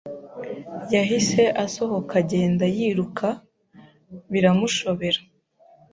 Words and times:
yahise 0.93 1.41
asohoka 1.65 2.13
agenda 2.21 2.65
yiruka 2.77 3.27
biramushobera 4.31 5.19